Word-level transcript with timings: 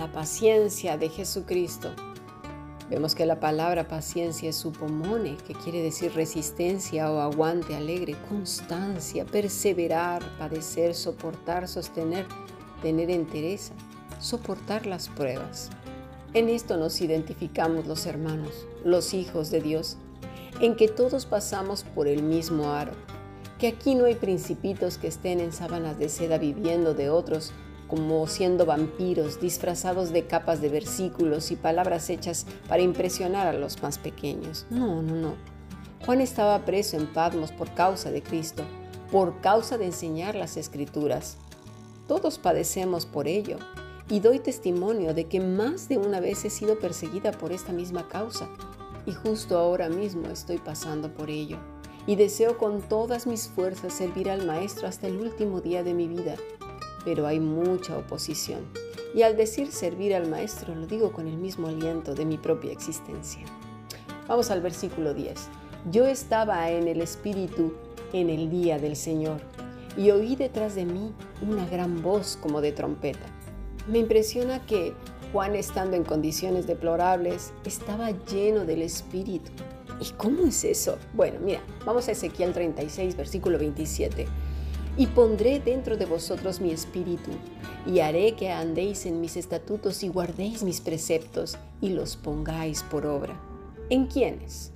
la 0.00 0.10
paciencia 0.10 0.96
de 0.96 1.10
Jesucristo. 1.10 1.90
Vemos 2.88 3.14
que 3.14 3.26
la 3.26 3.38
palabra 3.38 3.86
paciencia 3.86 4.48
es 4.48 4.56
supomone, 4.56 5.36
que 5.46 5.52
quiere 5.52 5.82
decir 5.82 6.14
resistencia 6.14 7.12
o 7.12 7.20
aguante 7.20 7.76
alegre, 7.76 8.16
constancia, 8.30 9.26
perseverar, 9.26 10.22
padecer, 10.38 10.94
soportar, 10.94 11.68
sostener, 11.68 12.24
tener 12.80 13.10
entereza, 13.10 13.74
soportar 14.20 14.86
las 14.86 15.10
pruebas. 15.10 15.68
En 16.32 16.48
esto 16.48 16.78
nos 16.78 17.02
identificamos 17.02 17.86
los 17.86 18.06
hermanos, 18.06 18.66
los 18.82 19.12
hijos 19.12 19.50
de 19.50 19.60
Dios, 19.60 19.98
en 20.62 20.76
que 20.76 20.88
todos 20.88 21.26
pasamos 21.26 21.84
por 21.84 22.08
el 22.08 22.22
mismo 22.22 22.70
aro, 22.70 22.92
que 23.58 23.68
aquí 23.68 23.94
no 23.94 24.06
hay 24.06 24.14
principitos 24.14 24.96
que 24.96 25.08
estén 25.08 25.40
en 25.40 25.52
sábanas 25.52 25.98
de 25.98 26.08
seda 26.08 26.38
viviendo 26.38 26.94
de 26.94 27.10
otros 27.10 27.52
como 27.90 28.28
siendo 28.28 28.64
vampiros 28.64 29.40
disfrazados 29.40 30.12
de 30.12 30.24
capas 30.24 30.60
de 30.60 30.68
versículos 30.68 31.50
y 31.50 31.56
palabras 31.56 32.08
hechas 32.08 32.46
para 32.68 32.82
impresionar 32.82 33.48
a 33.48 33.52
los 33.52 33.82
más 33.82 33.98
pequeños. 33.98 34.64
No, 34.70 35.02
no, 35.02 35.16
no. 35.16 35.34
Juan 36.06 36.20
estaba 36.20 36.64
preso 36.64 36.96
en 36.96 37.12
Patmos 37.12 37.50
por 37.50 37.74
causa 37.74 38.12
de 38.12 38.22
Cristo, 38.22 38.62
por 39.10 39.40
causa 39.40 39.76
de 39.76 39.86
enseñar 39.86 40.36
las 40.36 40.56
escrituras. 40.56 41.36
Todos 42.06 42.38
padecemos 42.38 43.06
por 43.06 43.26
ello, 43.26 43.58
y 44.08 44.20
doy 44.20 44.38
testimonio 44.38 45.12
de 45.12 45.24
que 45.24 45.40
más 45.40 45.88
de 45.88 45.98
una 45.98 46.20
vez 46.20 46.44
he 46.44 46.50
sido 46.50 46.78
perseguida 46.78 47.32
por 47.32 47.50
esta 47.50 47.72
misma 47.72 48.08
causa, 48.08 48.48
y 49.04 49.12
justo 49.12 49.58
ahora 49.58 49.88
mismo 49.88 50.28
estoy 50.28 50.58
pasando 50.58 51.12
por 51.12 51.28
ello, 51.28 51.58
y 52.06 52.14
deseo 52.14 52.56
con 52.56 52.82
todas 52.82 53.26
mis 53.26 53.48
fuerzas 53.48 53.92
servir 53.92 54.30
al 54.30 54.46
Maestro 54.46 54.86
hasta 54.86 55.08
el 55.08 55.20
último 55.20 55.60
día 55.60 55.82
de 55.82 55.94
mi 55.94 56.06
vida 56.06 56.36
pero 57.04 57.26
hay 57.26 57.40
mucha 57.40 57.96
oposición. 57.96 58.60
Y 59.14 59.22
al 59.22 59.36
decir 59.36 59.72
servir 59.72 60.14
al 60.14 60.28
Maestro 60.28 60.74
lo 60.74 60.86
digo 60.86 61.12
con 61.12 61.26
el 61.26 61.36
mismo 61.36 61.68
aliento 61.68 62.14
de 62.14 62.24
mi 62.24 62.38
propia 62.38 62.72
existencia. 62.72 63.42
Vamos 64.28 64.50
al 64.50 64.60
versículo 64.60 65.14
10. 65.14 65.48
Yo 65.90 66.06
estaba 66.06 66.70
en 66.70 66.86
el 66.86 67.00
Espíritu 67.00 67.74
en 68.12 68.30
el 68.30 68.50
día 68.50 68.78
del 68.78 68.96
Señor 68.96 69.40
y 69.96 70.10
oí 70.10 70.36
detrás 70.36 70.74
de 70.74 70.84
mí 70.84 71.12
una 71.42 71.66
gran 71.66 72.02
voz 72.02 72.38
como 72.40 72.60
de 72.60 72.72
trompeta. 72.72 73.26
Me 73.88 73.98
impresiona 73.98 74.64
que 74.66 74.94
Juan, 75.32 75.54
estando 75.54 75.96
en 75.96 76.04
condiciones 76.04 76.66
deplorables, 76.66 77.52
estaba 77.64 78.10
lleno 78.10 78.64
del 78.64 78.82
Espíritu. 78.82 79.50
¿Y 80.00 80.12
cómo 80.12 80.46
es 80.46 80.64
eso? 80.64 80.98
Bueno, 81.14 81.38
mira, 81.40 81.60
vamos 81.84 82.08
a 82.08 82.12
Ezequiel 82.12 82.52
36, 82.52 83.16
versículo 83.16 83.58
27 83.58 84.26
y 84.96 85.06
pondré 85.06 85.60
dentro 85.60 85.96
de 85.96 86.06
vosotros 86.06 86.60
mi 86.60 86.70
espíritu, 86.70 87.30
y 87.86 88.00
haré 88.00 88.34
que 88.34 88.50
andéis 88.50 89.06
en 89.06 89.20
mis 89.20 89.36
estatutos 89.36 90.02
y 90.02 90.08
guardéis 90.08 90.62
mis 90.62 90.80
preceptos 90.80 91.56
y 91.80 91.90
los 91.90 92.16
pongáis 92.16 92.82
por 92.82 93.06
obra. 93.06 93.40
¿En 93.88 94.06
quiénes? 94.06 94.72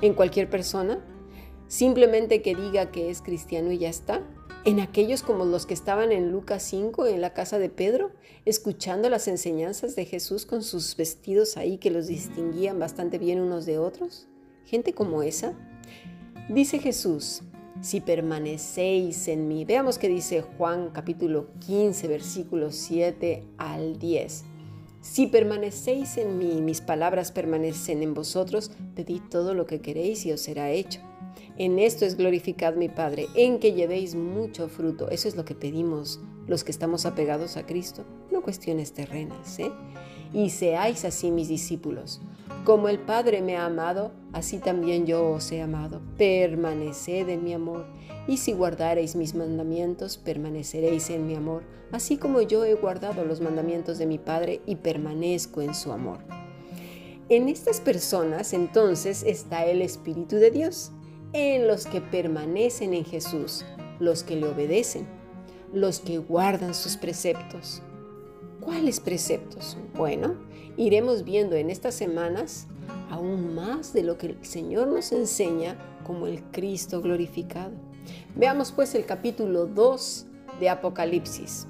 ¿En 0.00 0.14
cualquier 0.14 0.50
persona? 0.50 0.98
¿Simplemente 1.68 2.42
que 2.42 2.54
diga 2.54 2.90
que 2.90 3.10
es 3.10 3.22
cristiano 3.22 3.70
y 3.72 3.78
ya 3.78 3.88
está? 3.88 4.20
¿En 4.64 4.78
aquellos 4.78 5.22
como 5.22 5.44
los 5.44 5.66
que 5.66 5.74
estaban 5.74 6.12
en 6.12 6.30
Lucas 6.30 6.62
5 6.64 7.06
en 7.06 7.20
la 7.20 7.32
casa 7.32 7.58
de 7.58 7.68
Pedro, 7.68 8.10
escuchando 8.44 9.08
las 9.10 9.26
enseñanzas 9.26 9.96
de 9.96 10.04
Jesús 10.04 10.46
con 10.46 10.62
sus 10.62 10.96
vestidos 10.96 11.56
ahí 11.56 11.78
que 11.78 11.90
los 11.90 12.06
distinguían 12.06 12.78
bastante 12.78 13.18
bien 13.18 13.40
unos 13.40 13.66
de 13.66 13.78
otros? 13.78 14.28
¿Gente 14.64 14.92
como 14.92 15.22
esa? 15.22 15.54
Dice 16.48 16.78
Jesús, 16.78 17.42
si 17.82 18.00
permanecéis 18.00 19.28
en 19.28 19.48
mí. 19.48 19.64
Veamos 19.64 19.98
qué 19.98 20.08
dice 20.08 20.40
Juan 20.40 20.90
capítulo 20.92 21.48
15, 21.66 22.08
versículos 22.08 22.76
7 22.76 23.44
al 23.58 23.98
10. 23.98 24.44
Si 25.00 25.26
permanecéis 25.26 26.16
en 26.16 26.38
mí, 26.38 26.62
mis 26.62 26.80
palabras 26.80 27.32
permanecen 27.32 28.04
en 28.04 28.14
vosotros, 28.14 28.70
pedid 28.94 29.20
todo 29.28 29.52
lo 29.52 29.66
que 29.66 29.80
queréis 29.80 30.24
y 30.24 30.32
os 30.32 30.40
será 30.40 30.70
hecho. 30.70 31.00
En 31.58 31.80
esto 31.80 32.06
es 32.06 32.16
glorificad 32.16 32.76
mi 32.76 32.88
Padre, 32.88 33.26
en 33.34 33.58
que 33.58 33.72
llevéis 33.72 34.14
mucho 34.14 34.68
fruto. 34.68 35.10
Eso 35.10 35.26
es 35.26 35.34
lo 35.34 35.44
que 35.44 35.56
pedimos 35.56 36.20
los 36.46 36.62
que 36.62 36.70
estamos 36.70 37.04
apegados 37.04 37.56
a 37.56 37.66
Cristo, 37.66 38.04
no 38.30 38.42
cuestiones 38.42 38.92
terrenas, 38.92 39.58
¿eh? 39.58 39.72
Y 40.32 40.50
seáis 40.50 41.04
así 41.04 41.30
mis 41.30 41.48
discípulos. 41.48 42.20
Como 42.64 42.88
el 42.88 43.00
Padre 43.00 43.42
me 43.42 43.56
ha 43.56 43.66
amado, 43.66 44.12
así 44.32 44.58
también 44.58 45.04
yo 45.04 45.30
os 45.30 45.50
he 45.50 45.60
amado. 45.60 46.00
Permaneced 46.16 47.28
en 47.28 47.42
mi 47.42 47.54
amor. 47.54 47.86
Y 48.28 48.36
si 48.36 48.52
guardareis 48.52 49.16
mis 49.16 49.34
mandamientos, 49.34 50.16
permaneceréis 50.16 51.10
en 51.10 51.26
mi 51.26 51.34
amor, 51.34 51.64
así 51.90 52.18
como 52.18 52.40
yo 52.40 52.64
he 52.64 52.74
guardado 52.74 53.24
los 53.24 53.40
mandamientos 53.40 53.98
de 53.98 54.06
mi 54.06 54.18
Padre 54.18 54.60
y 54.64 54.76
permanezco 54.76 55.60
en 55.60 55.74
su 55.74 55.90
amor. 55.90 56.18
En 57.28 57.48
estas 57.48 57.80
personas 57.80 58.52
entonces 58.52 59.24
está 59.24 59.66
el 59.66 59.82
Espíritu 59.82 60.36
de 60.36 60.52
Dios, 60.52 60.92
en 61.32 61.66
los 61.66 61.86
que 61.86 62.00
permanecen 62.00 62.94
en 62.94 63.04
Jesús, 63.04 63.64
los 63.98 64.22
que 64.22 64.36
le 64.36 64.46
obedecen, 64.46 65.08
los 65.72 65.98
que 65.98 66.18
guardan 66.18 66.74
sus 66.74 66.96
preceptos. 66.96 67.82
¿Cuáles 68.64 69.00
preceptos? 69.00 69.76
Bueno, 69.96 70.36
iremos 70.76 71.24
viendo 71.24 71.56
en 71.56 71.68
estas 71.68 71.96
semanas 71.96 72.68
aún 73.10 73.56
más 73.56 73.92
de 73.92 74.04
lo 74.04 74.18
que 74.18 74.26
el 74.26 74.44
Señor 74.44 74.86
nos 74.86 75.10
enseña 75.10 75.76
como 76.04 76.28
el 76.28 76.42
Cristo 76.44 77.02
glorificado. 77.02 77.72
Veamos 78.36 78.70
pues 78.70 78.94
el 78.94 79.04
capítulo 79.04 79.66
2 79.66 80.26
de 80.60 80.68
Apocalipsis, 80.68 81.66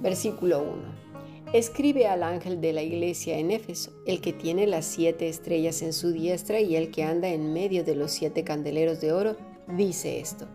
versículo 0.00 0.62
1. 0.62 1.52
Escribe 1.52 2.06
al 2.06 2.22
ángel 2.22 2.62
de 2.62 2.72
la 2.72 2.82
iglesia 2.82 3.38
en 3.38 3.50
Éfeso, 3.50 3.92
el 4.06 4.22
que 4.22 4.32
tiene 4.32 4.66
las 4.66 4.86
siete 4.86 5.28
estrellas 5.28 5.82
en 5.82 5.92
su 5.92 6.12
diestra 6.12 6.60
y 6.60 6.76
el 6.76 6.90
que 6.90 7.04
anda 7.04 7.28
en 7.28 7.52
medio 7.52 7.84
de 7.84 7.94
los 7.94 8.10
siete 8.10 8.42
candeleros 8.42 9.02
de 9.02 9.12
oro, 9.12 9.36
dice 9.68 10.18
esto. 10.18 10.46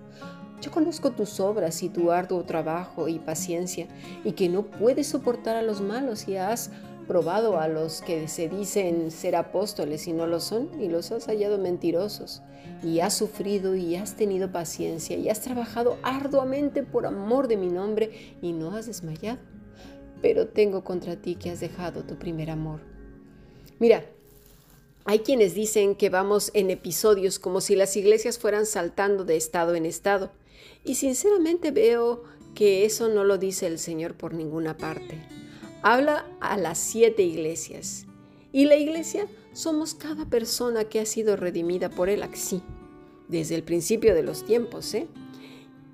Yo 0.61 0.69
conozco 0.69 1.11
tus 1.11 1.39
obras 1.39 1.81
y 1.81 1.89
tu 1.89 2.11
arduo 2.11 2.43
trabajo 2.43 3.07
y 3.07 3.17
paciencia, 3.17 3.87
y 4.23 4.33
que 4.33 4.47
no 4.47 4.63
puedes 4.63 5.07
soportar 5.07 5.55
a 5.55 5.63
los 5.63 5.81
malos 5.81 6.27
y 6.27 6.37
has 6.37 6.69
probado 7.07 7.59
a 7.59 7.67
los 7.67 8.03
que 8.03 8.27
se 8.27 8.47
dicen 8.47 9.09
ser 9.09 9.35
apóstoles 9.35 10.07
y 10.07 10.13
no 10.13 10.27
lo 10.27 10.39
son, 10.39 10.69
y 10.79 10.87
los 10.87 11.11
has 11.11 11.25
hallado 11.25 11.57
mentirosos, 11.57 12.43
y 12.83 12.99
has 12.99 13.17
sufrido 13.17 13.75
y 13.75 13.95
has 13.95 14.15
tenido 14.15 14.51
paciencia, 14.51 15.17
y 15.17 15.29
has 15.29 15.41
trabajado 15.41 15.97
arduamente 16.03 16.83
por 16.83 17.07
amor 17.07 17.47
de 17.47 17.57
mi 17.57 17.67
nombre, 17.67 18.35
y 18.41 18.53
no 18.53 18.75
has 18.75 18.85
desmayado. 18.85 19.39
Pero 20.21 20.47
tengo 20.47 20.83
contra 20.83 21.15
ti 21.15 21.33
que 21.33 21.49
has 21.49 21.59
dejado 21.59 22.03
tu 22.03 22.17
primer 22.17 22.51
amor. 22.51 22.81
Mira, 23.79 24.05
hay 25.05 25.19
quienes 25.19 25.55
dicen 25.55 25.95
que 25.95 26.11
vamos 26.11 26.51
en 26.53 26.69
episodios 26.69 27.39
como 27.39 27.61
si 27.61 27.75
las 27.75 27.97
iglesias 27.97 28.37
fueran 28.37 28.67
saltando 28.67 29.25
de 29.25 29.35
estado 29.37 29.73
en 29.73 29.87
estado. 29.87 30.31
Y 30.83 30.95
sinceramente 30.95 31.71
veo 31.71 32.23
que 32.55 32.85
eso 32.85 33.07
no 33.09 33.23
lo 33.23 33.37
dice 33.37 33.67
el 33.67 33.79
Señor 33.79 34.15
por 34.15 34.33
ninguna 34.33 34.77
parte. 34.77 35.21
Habla 35.83 36.25
a 36.39 36.57
las 36.57 36.77
siete 36.77 37.23
iglesias. 37.23 38.05
Y 38.51 38.65
la 38.65 38.75
iglesia 38.75 39.27
somos 39.53 39.93
cada 39.93 40.25
persona 40.29 40.85
que 40.85 40.99
ha 40.99 41.05
sido 41.05 41.35
redimida 41.35 41.89
por 41.89 42.09
Él 42.09 42.23
así, 42.23 42.61
desde 43.27 43.55
el 43.55 43.63
principio 43.63 44.13
de 44.13 44.23
los 44.23 44.45
tiempos. 44.45 44.93
¿eh? 44.93 45.07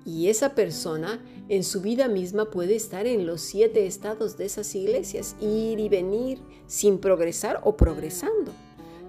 Y 0.04 0.28
esa 0.28 0.54
persona 0.54 1.22
en 1.48 1.64
su 1.64 1.80
vida 1.80 2.08
misma 2.08 2.50
puede 2.50 2.76
estar 2.76 3.06
en 3.06 3.26
los 3.26 3.40
siete 3.40 3.86
estados 3.86 4.36
de 4.36 4.46
esas 4.46 4.74
iglesias, 4.74 5.36
ir 5.40 5.78
y 5.78 5.88
venir 5.88 6.40
sin 6.66 6.98
progresar 6.98 7.60
o 7.64 7.76
progresando. 7.76 8.52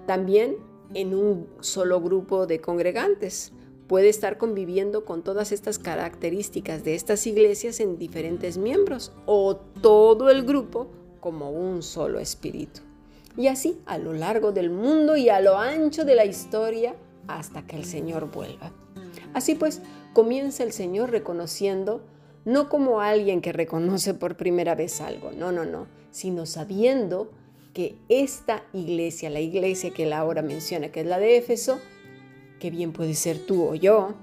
También 0.05 0.57
en 0.93 1.13
un 1.13 1.47
solo 1.59 2.01
grupo 2.01 2.47
de 2.47 2.61
congregantes 2.61 3.51
puede 3.89 4.07
estar 4.07 4.37
conviviendo 4.37 5.03
con 5.03 5.23
todas 5.23 5.51
estas 5.51 5.79
características 5.79 6.83
de 6.83 6.93
estas 6.93 7.25
iglesias 7.25 7.79
en 7.79 7.97
diferentes 7.97 8.59
miembros 8.59 9.11
o 9.25 9.55
todo 9.55 10.29
el 10.29 10.43
grupo 10.43 10.91
como 11.19 11.49
un 11.49 11.81
solo 11.81 12.19
espíritu. 12.19 12.81
Y 13.35 13.47
así 13.47 13.81
a 13.87 13.97
lo 13.97 14.13
largo 14.13 14.51
del 14.51 14.69
mundo 14.69 15.17
y 15.17 15.29
a 15.29 15.41
lo 15.41 15.57
ancho 15.57 16.05
de 16.05 16.13
la 16.13 16.25
historia 16.25 16.95
hasta 17.27 17.65
que 17.65 17.77
el 17.77 17.83
Señor 17.83 18.29
vuelva. 18.31 18.71
Así 19.33 19.55
pues, 19.55 19.81
comienza 20.13 20.61
el 20.61 20.71
Señor 20.71 21.09
reconociendo 21.09 22.03
no 22.45 22.69
como 22.69 23.01
alguien 23.01 23.41
que 23.41 23.53
reconoce 23.53 24.13
por 24.13 24.37
primera 24.37 24.75
vez 24.75 25.01
algo, 25.01 25.31
no, 25.31 25.51
no, 25.51 25.65
no, 25.65 25.87
sino 26.11 26.45
sabiendo 26.45 27.31
que 27.73 27.95
esta 28.07 28.63
iglesia, 28.71 29.31
la 29.31 29.39
iglesia 29.39 29.91
que 29.91 30.03
él 30.03 30.13
ahora 30.13 30.43
menciona, 30.43 30.91
que 30.91 31.01
es 31.01 31.07
la 31.07 31.17
de 31.17 31.37
Éfeso, 31.37 31.79
que 32.59 32.69
bien 32.69 32.91
puede 32.91 33.15
ser 33.15 33.39
tú 33.39 33.63
o 33.63 33.75
yo. 33.75 34.13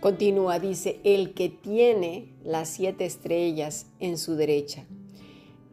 Continúa, 0.00 0.58
dice, 0.58 1.00
el 1.04 1.34
que 1.34 1.48
tiene 1.48 2.34
las 2.44 2.68
siete 2.68 3.04
estrellas 3.04 3.86
en 4.00 4.18
su 4.18 4.34
derecha. 4.34 4.84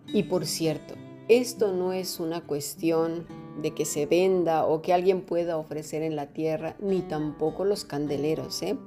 Y 0.07 0.23
por 0.23 0.45
cierto, 0.45 0.95
esto 1.27 1.73
no 1.73 1.91
es 1.91 2.19
una 2.19 2.41
cuestión 2.41 3.25
de 3.61 3.73
que 3.73 3.85
se 3.85 4.05
venda 4.05 4.65
o 4.65 4.81
que 4.81 4.93
alguien 4.93 5.21
pueda 5.21 5.57
ofrecer 5.57 6.03
en 6.03 6.15
la 6.15 6.27
tierra, 6.27 6.75
ni 6.79 7.01
tampoco 7.01 7.65
los 7.65 7.83
candeleros. 7.83 8.61
¿eh? 8.61 8.77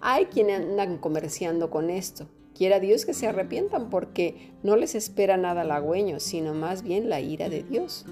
Hay 0.00 0.26
quienes 0.26 0.60
andan 0.60 0.98
comerciando 0.98 1.70
con 1.70 1.88
esto. 1.88 2.26
Quiera 2.54 2.80
Dios 2.80 3.06
que 3.06 3.14
se 3.14 3.26
arrepientan 3.26 3.88
porque 3.88 4.52
no 4.62 4.76
les 4.76 4.94
espera 4.94 5.36
nada 5.36 5.62
halagüeño, 5.62 6.20
sino 6.20 6.52
más 6.52 6.82
bien 6.82 7.08
la 7.08 7.20
ira 7.20 7.48
de 7.48 7.62
Dios. 7.62 8.04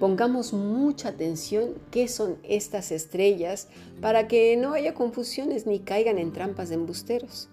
Pongamos 0.00 0.52
mucha 0.52 1.10
atención 1.10 1.74
qué 1.90 2.08
son 2.08 2.36
estas 2.42 2.90
estrellas 2.90 3.68
para 4.00 4.26
que 4.26 4.56
no 4.56 4.72
haya 4.72 4.92
confusiones 4.92 5.66
ni 5.66 5.78
caigan 5.78 6.18
en 6.18 6.32
trampas 6.32 6.68
de 6.68 6.74
embusteros. 6.74 7.48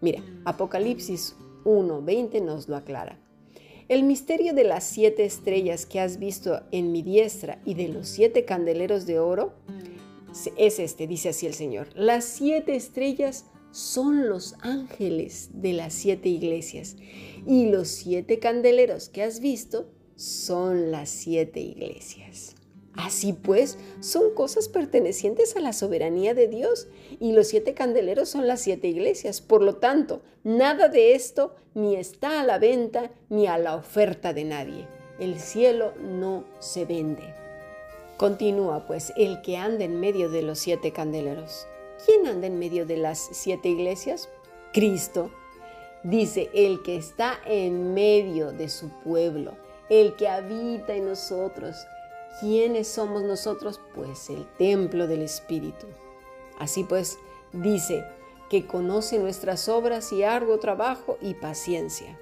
Mira, 0.00 0.22
Apocalipsis 0.44 1.36
1.20 1.64 2.42
nos 2.42 2.68
lo 2.68 2.76
aclara. 2.76 3.18
El 3.88 4.02
misterio 4.02 4.52
de 4.52 4.64
las 4.64 4.84
siete 4.84 5.24
estrellas 5.24 5.86
que 5.86 6.00
has 6.00 6.18
visto 6.18 6.60
en 6.70 6.92
mi 6.92 7.02
diestra 7.02 7.60
y 7.64 7.74
de 7.74 7.88
los 7.88 8.08
siete 8.08 8.44
candeleros 8.44 9.06
de 9.06 9.18
oro 9.18 9.54
es 10.56 10.78
este, 10.78 11.06
dice 11.06 11.30
así 11.30 11.46
el 11.46 11.54
Señor. 11.54 11.88
Las 11.94 12.24
siete 12.24 12.76
estrellas 12.76 13.46
son 13.70 14.28
los 14.28 14.54
ángeles 14.60 15.50
de 15.54 15.72
las 15.72 15.94
siete 15.94 16.28
iglesias 16.28 16.96
y 17.46 17.66
los 17.70 17.88
siete 17.88 18.38
candeleros 18.38 19.08
que 19.08 19.22
has 19.22 19.40
visto 19.40 19.88
son 20.16 20.90
las 20.90 21.08
siete 21.08 21.60
iglesias. 21.60 22.56
Así 22.96 23.34
pues, 23.34 23.78
son 24.00 24.34
cosas 24.34 24.68
pertenecientes 24.68 25.54
a 25.56 25.60
la 25.60 25.74
soberanía 25.74 26.32
de 26.32 26.48
Dios 26.48 26.88
y 27.20 27.32
los 27.32 27.48
siete 27.48 27.74
candeleros 27.74 28.30
son 28.30 28.46
las 28.46 28.62
siete 28.62 28.88
iglesias. 28.88 29.42
Por 29.42 29.62
lo 29.62 29.76
tanto, 29.76 30.22
nada 30.44 30.88
de 30.88 31.14
esto 31.14 31.54
ni 31.74 31.96
está 31.96 32.40
a 32.40 32.44
la 32.44 32.58
venta 32.58 33.10
ni 33.28 33.46
a 33.46 33.58
la 33.58 33.76
oferta 33.76 34.32
de 34.32 34.44
nadie. 34.44 34.88
El 35.20 35.38
cielo 35.38 35.92
no 36.00 36.44
se 36.58 36.86
vende. 36.86 37.34
Continúa 38.16 38.86
pues 38.86 39.12
el 39.18 39.42
que 39.42 39.58
anda 39.58 39.84
en 39.84 40.00
medio 40.00 40.30
de 40.30 40.40
los 40.40 40.58
siete 40.58 40.92
candeleros. 40.92 41.66
¿Quién 42.06 42.26
anda 42.26 42.46
en 42.46 42.58
medio 42.58 42.86
de 42.86 42.96
las 42.96 43.28
siete 43.32 43.68
iglesias? 43.68 44.30
Cristo. 44.72 45.30
Dice, 46.02 46.50
el 46.54 46.82
que 46.82 46.96
está 46.96 47.38
en 47.46 47.92
medio 47.92 48.52
de 48.52 48.68
su 48.68 48.88
pueblo, 49.02 49.54
el 49.88 50.14
que 50.16 50.28
habita 50.28 50.94
en 50.94 51.06
nosotros. 51.06 51.86
¿Quiénes 52.40 52.88
somos 52.88 53.22
nosotros? 53.22 53.80
Pues 53.94 54.28
el 54.30 54.46
templo 54.58 55.06
del 55.06 55.22
Espíritu. 55.22 55.86
Así 56.58 56.84
pues, 56.84 57.18
dice 57.52 58.04
que 58.50 58.66
conoce 58.66 59.18
nuestras 59.18 59.68
obras 59.68 60.12
y 60.12 60.22
arduo 60.22 60.58
trabajo 60.58 61.18
y 61.20 61.34
paciencia. 61.34 62.18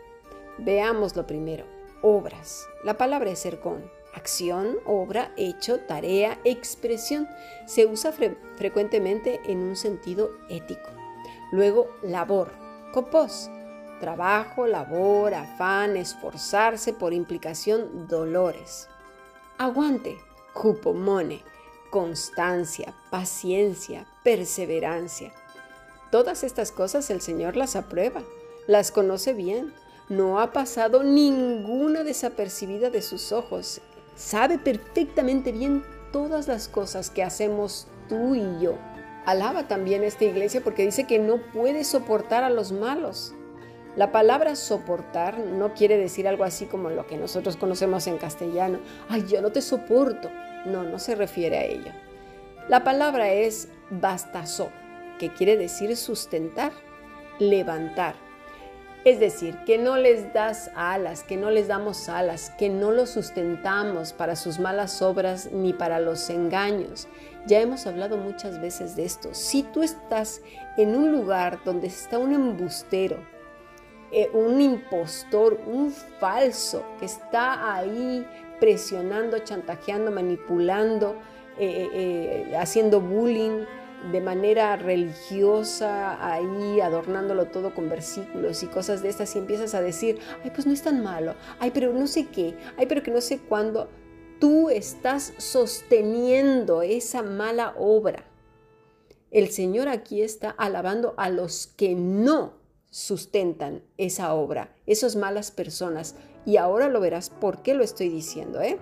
Veamos 0.59 1.17
lo 1.17 1.27
primero, 1.27 1.65
obras. 2.03 2.67
La 2.85 2.97
palabra 2.97 3.31
es 3.31 3.41
ser 3.41 3.61
con 3.61 3.91
acción, 4.15 4.79
obra, 4.87 5.33
hecho, 5.37 5.81
tarea, 5.81 6.39
expresión. 6.45 7.29
Se 7.67 7.87
usa 7.87 8.13
frecuentemente 8.57 9.41
en 9.47 9.59
un 9.59 9.77
sentido 9.77 10.31
ético. 10.49 10.91
Luego, 11.51 11.89
labor, 12.03 12.53
copos, 12.93 13.51
trabajo, 14.01 14.67
labor, 14.67 15.35
afán, 15.35 15.97
esforzarse, 15.97 16.93
por 16.93 17.13
implicación, 17.13 18.07
dolores. 18.09 18.89
Aguante, 19.59 20.19
cupomone, 20.53 21.43
constancia, 21.91 22.95
paciencia, 23.11 24.07
perseverancia. 24.23 25.33
Todas 26.11 26.45
estas 26.45 26.73
cosas 26.73 27.11
el 27.11 27.21
Señor 27.21 27.57
las 27.57 27.77
aprueba, 27.77 28.23
las 28.67 28.91
conoce 28.91 29.33
bien, 29.33 29.73
no 30.09 30.41
ha 30.41 30.53
pasado 30.53 31.03
ninguna 31.03 32.05
desapercibida 32.05 32.91
de 32.91 33.03
sus 33.03 33.33
ojos 33.33 33.81
sabe 34.17 34.59
perfectamente 34.59 35.53
bien 35.53 35.85
todas 36.13 36.49
las 36.49 36.69
cosas 36.69 37.11
que 37.11 37.23
hacemos 37.23 37.89
tú 38.09 38.35
y 38.35 38.61
yo. 38.61 38.75
Alaba 39.27 39.69
también 39.69 40.05
esta 40.05 40.25
iglesia 40.25 40.63
porque 40.63 40.85
dice 40.85 41.07
que 41.07 41.19
no 41.19 41.39
puede 41.53 41.85
soportar 41.85 42.45
a 42.45 42.51
los 42.51 42.73
malos. 42.73 43.35
La 43.97 44.11
palabra 44.11 44.57
soportar 44.57 45.39
no 45.39 45.73
quiere 45.75 45.97
decir 45.97 46.27
algo 46.27 46.45
así 46.45 46.67
como 46.67 46.91
lo 46.91 47.07
que 47.07 47.17
nosotros 47.17 47.57
conocemos 47.57 48.07
en 48.09 48.19
castellano. 48.19 48.81
Ay, 49.09 49.25
yo 49.29 49.41
no 49.41 49.53
te 49.53 49.63
soporto. 49.63 50.31
No, 50.67 50.83
no 50.83 50.99
se 50.99 51.15
refiere 51.15 51.59
a 51.59 51.65
ello. 51.65 51.93
La 52.69 52.83
palabra 52.83 53.31
es 53.31 53.69
bastazo, 53.91 54.71
que 55.19 55.33
quiere 55.33 55.57
decir 55.57 55.97
sustentar, 55.97 56.73
levantar, 57.39 58.17
es 59.05 59.21
decir, 59.21 59.59
que 59.67 59.77
no 59.77 59.99
les 59.99 60.33
das 60.33 60.71
alas, 60.75 61.23
que 61.23 61.37
no 61.37 61.51
les 61.51 61.69
damos 61.69 62.09
alas, 62.09 62.51
que 62.59 62.71
no 62.71 62.91
los 62.91 63.11
sustentamos 63.11 64.15
para 64.15 64.35
sus 64.35 64.59
malas 64.59 65.03
obras 65.03 65.53
ni 65.53 65.75
para 65.75 66.01
los 66.01 66.31
engaños. 66.31 67.07
Ya 67.47 67.61
hemos 67.61 67.87
hablado 67.87 68.17
muchas 68.17 68.63
veces 68.63 68.97
de 68.97 69.05
esto. 69.05 69.35
Si 69.35 69.63
tú 69.63 69.83
estás 69.83 70.41
en 70.79 70.97
un 70.97 71.13
lugar 71.13 71.59
donde 71.67 71.89
está 71.89 72.17
un 72.17 72.33
embustero, 72.33 73.19
eh, 74.17 74.31
un 74.33 74.61
impostor, 74.61 75.61
un 75.67 75.91
falso 75.91 76.85
que 77.01 77.07
está 77.07 77.75
ahí 77.75 78.25
presionando, 78.61 79.41
chantajeando, 79.41 80.13
manipulando, 80.13 81.17
eh, 81.59 81.89
eh, 81.93 82.57
haciendo 82.57 83.01
bullying, 83.01 83.65
de 84.13 84.21
manera 84.21 84.77
religiosa 84.77 86.33
ahí 86.33 86.81
adornándolo 86.81 87.47
todo 87.47 87.75
con 87.75 87.89
versículos 87.89 88.63
y 88.63 88.69
cosas 88.69 89.03
de 89.03 89.09
estas 89.09 89.35
y 89.35 89.41
empiezas 89.41 89.75
a 89.75 89.83
decir, 89.83 90.21
ay, 90.45 90.51
pues 90.51 90.65
no 90.65 90.73
es 90.73 90.83
tan 90.83 91.03
malo, 91.03 91.35
ay, 91.59 91.73
pero 91.75 91.93
no 91.93 92.07
sé 92.07 92.29
qué, 92.29 92.57
ay, 92.77 92.87
pero 92.87 93.03
que 93.03 93.11
no 93.11 93.21
sé 93.21 93.41
cuándo, 93.41 93.89
tú 94.39 94.71
estás 94.71 95.33
sosteniendo 95.39 96.83
esa 96.83 97.25
mala 97.25 97.75
obra. 97.77 98.23
El 99.33 99.49
Señor 99.49 99.89
aquí 99.89 100.23
está 100.23 100.51
alabando 100.51 101.15
a 101.17 101.31
los 101.31 101.67
que 101.67 101.97
no 101.97 102.63
sustentan 102.95 103.83
esa 103.99 104.35
obra, 104.35 104.73
esas 104.87 105.17
malas 105.17 105.51
personas. 105.51 106.15
Y 106.47 106.59
ahora 106.59 106.89
lo 106.89 107.01
verás 107.01 107.29
por 107.29 107.61
qué 107.61 107.75
lo 107.75 107.83
estoy 107.83 108.09
diciendo, 108.09 108.61
¿eh? 108.61 108.79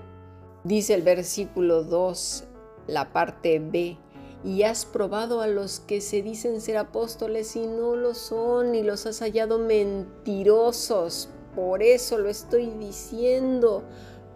Dice 0.64 0.92
el 0.92 1.00
versículo 1.00 1.82
2, 1.82 2.44
la 2.88 3.10
parte 3.14 3.58
B 3.58 3.96
y 4.44 4.64
has 4.64 4.84
probado 4.84 5.40
a 5.40 5.46
los 5.46 5.80
que 5.80 6.02
se 6.02 6.20
dicen 6.20 6.60
ser 6.60 6.76
apóstoles 6.76 7.56
y 7.56 7.66
no 7.66 7.96
lo 7.96 8.12
son 8.12 8.74
y 8.74 8.82
los 8.82 9.06
has 9.06 9.20
hallado 9.20 9.58
mentirosos. 9.58 11.30
Por 11.54 11.82
eso 11.82 12.18
lo 12.18 12.28
estoy 12.28 12.66
diciendo, 12.66 13.82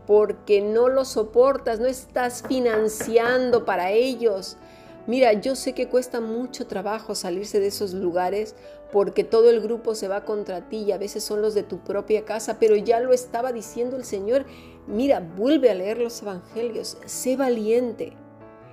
porque 0.06 0.62
no 0.62 0.88
lo 0.88 1.04
soportas, 1.04 1.80
no 1.80 1.86
estás 1.86 2.44
financiando 2.48 3.66
para 3.66 3.92
ellos. 3.92 4.56
Mira, 5.06 5.34
yo 5.34 5.54
sé 5.54 5.72
que 5.72 5.88
cuesta 5.88 6.20
mucho 6.20 6.66
trabajo 6.66 7.14
salirse 7.14 7.60
de 7.60 7.68
esos 7.68 7.92
lugares 7.92 8.56
porque 8.96 9.24
todo 9.24 9.50
el 9.50 9.60
grupo 9.60 9.94
se 9.94 10.08
va 10.08 10.24
contra 10.24 10.70
ti 10.70 10.78
y 10.78 10.92
a 10.92 10.96
veces 10.96 11.22
son 11.22 11.42
los 11.42 11.52
de 11.52 11.62
tu 11.62 11.80
propia 11.80 12.24
casa, 12.24 12.58
pero 12.58 12.76
ya 12.76 12.98
lo 12.98 13.12
estaba 13.12 13.52
diciendo 13.52 13.94
el 13.94 14.06
Señor. 14.06 14.46
Mira, 14.86 15.20
vuelve 15.20 15.68
a 15.68 15.74
leer 15.74 15.98
los 15.98 16.22
evangelios, 16.22 16.96
sé 17.04 17.36
valiente. 17.36 18.14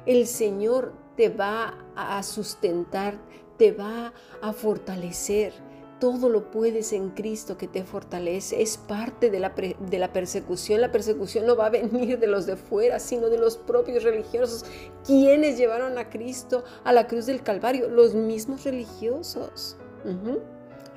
El 0.05 0.25
Señor 0.25 0.93
te 1.17 1.27
va 1.27 1.77
a 1.97 2.23
sustentar, 2.23 3.17
te 3.57 3.73
va 3.73 4.13
a 4.41 4.53
fortalecer. 4.53 5.51
Todo 5.99 6.29
lo 6.29 6.51
puedes 6.51 6.93
en 6.93 7.09
Cristo 7.09 7.57
que 7.57 7.67
te 7.67 7.83
fortalece. 7.83 8.61
Es 8.61 8.77
parte 8.77 9.29
de 9.29 9.41
la, 9.41 9.49
de 9.49 9.99
la, 9.99 10.13
persecución. 10.13 10.79
La 10.79 10.93
persecución 10.93 11.45
no 11.45 11.57
va 11.57 11.65
a 11.65 11.69
venir 11.69 12.17
de 12.17 12.27
los 12.27 12.45
de 12.45 12.55
fuera, 12.55 12.99
sino 12.99 13.27
de 13.27 13.39
los 13.39 13.57
propios 13.57 14.03
religiosos. 14.03 14.63
quienes 15.05 15.57
llevaron 15.57 15.97
a 15.97 16.09
Cristo 16.09 16.63
a 16.85 16.93
la 16.93 17.07
cruz 17.07 17.25
del 17.25 17.43
Calvario? 17.43 17.89
Los 17.89 18.13
mismos 18.13 18.63
religiosos. 18.63 19.75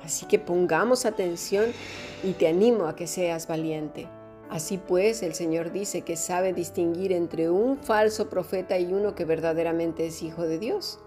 Así 0.03 0.25
que 0.25 0.39
pongamos 0.39 1.05
atención 1.05 1.71
y 2.23 2.33
te 2.33 2.47
animo 2.47 2.87
a 2.87 2.95
que 2.95 3.07
seas 3.07 3.47
valiente. 3.47 4.07
Así 4.49 4.77
pues, 4.77 5.23
el 5.23 5.33
Señor 5.33 5.71
dice 5.71 6.01
que 6.01 6.15
sabe 6.15 6.53
distinguir 6.53 7.11
entre 7.11 7.49
un 7.49 7.77
falso 7.77 8.29
profeta 8.29 8.79
y 8.79 8.93
uno 8.93 9.13
que 9.13 9.25
verdaderamente 9.25 10.07
es 10.07 10.23
hijo 10.23 10.43
de 10.43 10.57
Dios. 10.57 10.99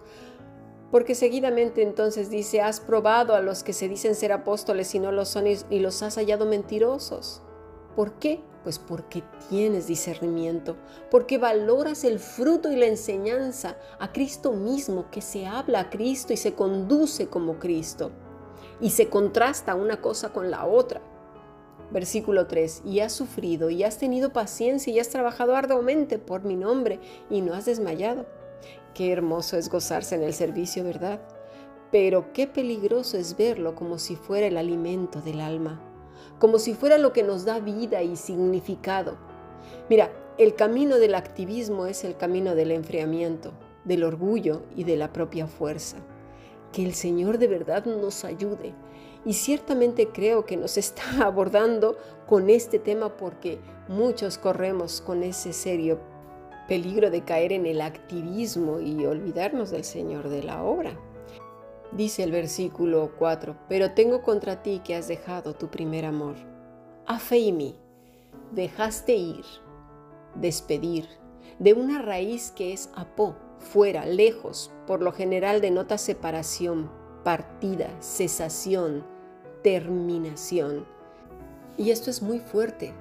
Porque 0.90 1.14
seguidamente 1.14 1.82
entonces 1.82 2.30
dice, 2.30 2.60
has 2.60 2.80
probado 2.80 3.34
a 3.34 3.40
los 3.40 3.62
que 3.62 3.72
se 3.72 3.88
dicen 3.88 4.14
ser 4.14 4.32
apóstoles 4.32 4.94
y 4.94 4.98
no 4.98 5.12
lo 5.12 5.24
son 5.24 5.46
y 5.46 5.78
los 5.78 6.02
has 6.02 6.16
hallado 6.16 6.46
mentirosos. 6.46 7.42
¿Por 7.96 8.14
qué? 8.14 8.40
Pues 8.62 8.78
porque 8.78 9.24
tienes 9.48 9.86
discernimiento, 9.86 10.76
porque 11.10 11.38
valoras 11.38 12.04
el 12.04 12.18
fruto 12.18 12.70
y 12.70 12.76
la 12.76 12.86
enseñanza 12.86 13.76
a 13.98 14.12
Cristo 14.12 14.52
mismo, 14.52 15.10
que 15.10 15.22
se 15.22 15.46
habla 15.46 15.80
a 15.80 15.90
Cristo 15.90 16.32
y 16.32 16.36
se 16.36 16.54
conduce 16.54 17.28
como 17.28 17.58
Cristo, 17.58 18.10
y 18.80 18.90
se 18.90 19.08
contrasta 19.08 19.74
una 19.74 20.00
cosa 20.00 20.32
con 20.32 20.50
la 20.50 20.66
otra. 20.66 21.00
Versículo 21.90 22.46
3, 22.46 22.82
y 22.84 23.00
has 23.00 23.12
sufrido, 23.12 23.70
y 23.70 23.82
has 23.82 23.98
tenido 23.98 24.32
paciencia, 24.32 24.92
y 24.92 25.00
has 25.00 25.08
trabajado 25.08 25.56
arduamente 25.56 26.18
por 26.18 26.44
mi 26.44 26.54
nombre, 26.54 27.00
y 27.30 27.40
no 27.40 27.54
has 27.54 27.64
desmayado. 27.64 28.26
Qué 28.94 29.10
hermoso 29.10 29.56
es 29.56 29.70
gozarse 29.70 30.14
en 30.14 30.22
el 30.22 30.34
servicio, 30.34 30.84
¿verdad? 30.84 31.20
Pero 31.90 32.32
qué 32.32 32.46
peligroso 32.46 33.16
es 33.16 33.36
verlo 33.36 33.74
como 33.74 33.98
si 33.98 34.14
fuera 34.14 34.46
el 34.46 34.56
alimento 34.56 35.20
del 35.20 35.40
alma, 35.40 35.80
como 36.38 36.58
si 36.58 36.74
fuera 36.74 36.98
lo 36.98 37.12
que 37.12 37.22
nos 37.22 37.44
da 37.44 37.60
vida 37.60 38.02
y 38.02 38.16
significado. 38.16 39.16
Mira, 39.88 40.10
el 40.38 40.54
camino 40.54 40.98
del 40.98 41.14
activismo 41.14 41.86
es 41.86 42.04
el 42.04 42.16
camino 42.16 42.54
del 42.54 42.70
enfriamiento, 42.70 43.52
del 43.84 44.04
orgullo 44.04 44.62
y 44.74 44.84
de 44.84 44.96
la 44.96 45.12
propia 45.12 45.46
fuerza. 45.46 45.98
Que 46.72 46.84
el 46.84 46.94
Señor 46.94 47.38
de 47.38 47.48
verdad 47.48 47.84
nos 47.84 48.24
ayude. 48.24 48.72
Y 49.24 49.34
ciertamente 49.34 50.08
creo 50.08 50.46
que 50.46 50.56
nos 50.56 50.76
está 50.78 51.02
abordando 51.26 51.98
con 52.26 52.48
este 52.48 52.78
tema 52.78 53.16
porque 53.16 53.58
muchos 53.88 54.38
corremos 54.38 55.00
con 55.00 55.22
ese 55.22 55.52
serio 55.52 55.98
peligro 56.68 57.10
de 57.10 57.22
caer 57.22 57.52
en 57.52 57.66
el 57.66 57.80
activismo 57.80 58.80
y 58.80 59.04
olvidarnos 59.04 59.70
del 59.70 59.84
Señor 59.84 60.28
de 60.28 60.44
la 60.44 60.62
obra. 60.62 60.96
Dice 61.92 62.22
el 62.22 62.30
versículo 62.30 63.12
4, 63.18 63.56
pero 63.68 63.92
tengo 63.92 64.22
contra 64.22 64.62
ti 64.62 64.80
que 64.84 64.94
has 64.94 65.08
dejado 65.08 65.54
tu 65.54 65.70
primer 65.70 66.04
amor. 66.04 66.36
A 67.06 67.18
fe 67.18 67.38
y 67.38 67.52
mí, 67.52 67.76
dejaste 68.52 69.14
ir, 69.16 69.44
despedir, 70.36 71.08
de 71.58 71.74
una 71.74 72.00
raíz 72.00 72.52
que 72.52 72.72
es 72.72 72.90
apó, 72.94 73.36
fuera, 73.58 74.06
lejos, 74.06 74.70
por 74.86 75.02
lo 75.02 75.12
general 75.12 75.60
denota 75.60 75.98
separación, 75.98 76.90
partida, 77.24 77.90
cesación, 78.00 79.04
terminación. 79.62 80.86
Y 81.76 81.90
esto 81.90 82.08
es 82.08 82.22
muy 82.22 82.38
fuerte, 82.38 82.94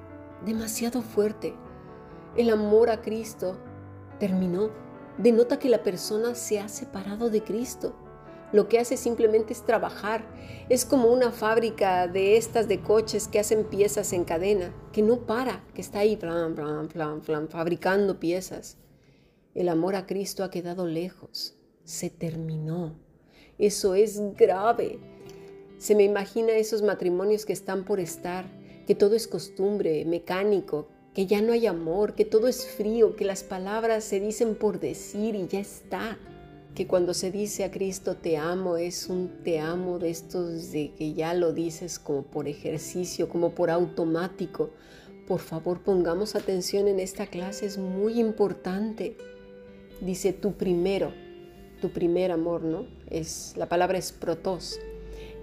demasiado 0.45 1.01
fuerte. 1.01 1.53
El 2.35 2.49
amor 2.49 2.89
a 2.89 3.01
Cristo 3.01 3.57
terminó. 4.19 4.71
Denota 5.17 5.59
que 5.59 5.69
la 5.69 5.83
persona 5.83 6.33
se 6.33 6.59
ha 6.59 6.69
separado 6.69 7.29
de 7.29 7.43
Cristo. 7.43 7.93
Lo 8.51 8.67
que 8.67 8.79
hace 8.79 8.97
simplemente 8.97 9.53
es 9.53 9.63
trabajar. 9.63 10.23
Es 10.69 10.85
como 10.85 11.11
una 11.11 11.31
fábrica 11.31 12.07
de 12.07 12.37
estas 12.37 12.67
de 12.67 12.81
coches 12.81 13.27
que 13.27 13.39
hacen 13.39 13.65
piezas 13.65 14.11
en 14.13 14.23
cadena, 14.23 14.73
que 14.91 15.01
no 15.01 15.25
para, 15.27 15.63
que 15.73 15.81
está 15.81 15.99
ahí 15.99 16.17
fabricando 17.49 18.19
piezas. 18.19 18.77
El 19.53 19.69
amor 19.69 19.95
a 19.95 20.05
Cristo 20.07 20.43
ha 20.43 20.49
quedado 20.49 20.87
lejos. 20.87 21.55
Se 21.83 22.09
terminó. 22.09 22.95
Eso 23.57 23.93
es 23.93 24.19
grave. 24.35 24.99
Se 25.77 25.95
me 25.95 26.03
imagina 26.03 26.53
esos 26.53 26.81
matrimonios 26.81 27.45
que 27.45 27.53
están 27.53 27.85
por 27.85 27.99
estar, 27.99 28.45
que 28.87 28.95
todo 28.95 29.15
es 29.15 29.27
costumbre, 29.27 30.05
mecánico, 30.05 30.87
que 31.13 31.25
ya 31.25 31.41
no 31.41 31.53
hay 31.53 31.67
amor, 31.67 32.15
que 32.15 32.25
todo 32.25 32.47
es 32.47 32.67
frío, 32.67 33.15
que 33.15 33.25
las 33.25 33.43
palabras 33.43 34.03
se 34.03 34.19
dicen 34.19 34.55
por 34.55 34.79
decir 34.79 35.35
y 35.35 35.47
ya 35.47 35.59
está. 35.59 36.17
Que 36.75 36.87
cuando 36.87 37.13
se 37.13 37.31
dice 37.31 37.63
a 37.63 37.71
Cristo 37.71 38.15
te 38.15 38.37
amo 38.37 38.77
es 38.77 39.07
un 39.07 39.43
te 39.43 39.59
amo 39.59 39.99
de 39.99 40.09
estos 40.09 40.71
de 40.71 40.91
que 40.97 41.13
ya 41.13 41.33
lo 41.33 41.51
dices 41.51 41.99
como 41.99 42.23
por 42.23 42.47
ejercicio, 42.47 43.27
como 43.27 43.51
por 43.51 43.69
automático. 43.69 44.69
Por 45.27 45.39
favor, 45.39 45.81
pongamos 45.81 46.35
atención 46.35 46.87
en 46.87 46.99
esta 46.99 47.27
clase, 47.27 47.65
es 47.65 47.77
muy 47.77 48.19
importante. 48.19 49.17
Dice 50.01 50.31
tu 50.31 50.53
primero, 50.53 51.11
tu 51.81 51.89
primer 51.89 52.31
amor, 52.31 52.63
¿no? 52.63 52.87
Es 53.09 53.53
la 53.57 53.67
palabra 53.67 53.97
es 53.97 54.11
protos. 54.11 54.79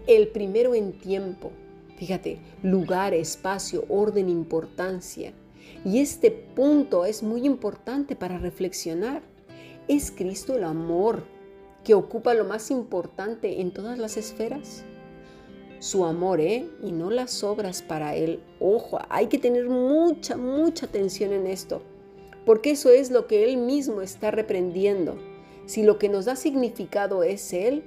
El 0.07 0.29
primero 0.29 0.75
en 0.75 0.93
tiempo. 0.93 1.51
Fíjate, 1.97 2.39
lugar, 2.63 3.15
espacio, 3.15 3.85
orden, 3.89 4.29
importancia. 4.29 5.33
Y 5.85 6.01
este 6.01 6.31
punto 6.31 7.05
es 7.05 7.23
muy 7.23 7.47
importante 7.47 8.17
para 8.17 8.39
reflexionar. 8.39 9.23
¿Es 9.89 10.11
Cristo 10.11 10.57
el 10.57 10.65
amor 10.65 11.23
que 11.85 11.95
ocupa 11.95 12.35
lo 12.35 12.45
más 12.45 12.73
importante 12.73 13.61
en 13.61 13.71
todas 13.71 14.01
las 14.01 14.17
esferas? 14.17 14.83
Su 15.79 16.05
amor, 16.05 16.41
¿eh? 16.41 16.69
Y 16.83 16.91
no 16.91 17.13
las 17.13 17.45
obras 17.45 17.83
para 17.83 18.17
Él. 18.17 18.43
Ojo, 18.59 18.99
hay 19.11 19.29
que 19.29 19.39
tener 19.39 19.69
mucha, 19.69 20.37
mucha 20.37 20.87
atención 20.87 21.33
en 21.33 21.47
esto, 21.47 21.83
porque 22.45 22.73
eso 22.73 22.91
es 22.91 23.13
lo 23.13 23.29
que 23.29 23.45
Él 23.45 23.59
mismo 23.59 24.01
está 24.01 24.33
reprendiendo. 24.33 25.19
Si 25.67 25.85
lo 25.85 26.01
que 26.01 26.09
nos 26.09 26.25
da 26.25 26.35
significado 26.35 27.23
es 27.23 27.53
Él, 27.53 27.85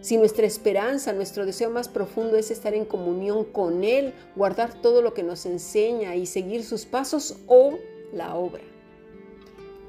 si 0.00 0.16
nuestra 0.16 0.46
esperanza, 0.46 1.12
nuestro 1.12 1.44
deseo 1.44 1.68
más 1.68 1.88
profundo 1.88 2.38
es 2.38 2.50
estar 2.50 2.72
en 2.72 2.86
comunión 2.86 3.44
con 3.44 3.84
Él, 3.84 4.14
guardar 4.36 4.80
todo 4.80 5.02
lo 5.02 5.12
que 5.12 5.22
nos 5.22 5.44
enseña 5.44 6.16
y 6.16 6.24
seguir 6.24 6.64
sus 6.64 6.86
pasos 6.86 7.36
o 7.46 7.74
la 8.14 8.36
obra. 8.36 8.62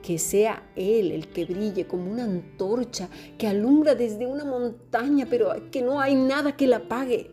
Que 0.07 0.19
sea 0.19 0.63
Él 0.77 1.11
el 1.11 1.27
que 1.27 1.43
brille 1.43 1.85
como 1.85 2.09
una 2.09 2.23
antorcha 2.23 3.09
que 3.37 3.45
alumbra 3.45 3.93
desde 3.93 4.25
una 4.25 4.45
montaña, 4.45 5.27
pero 5.29 5.51
que 5.69 5.81
no 5.81 5.99
hay 5.99 6.15
nada 6.15 6.55
que 6.55 6.65
la 6.65 6.77
apague. 6.77 7.29